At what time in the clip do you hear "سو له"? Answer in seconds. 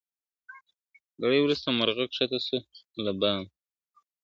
2.47-3.11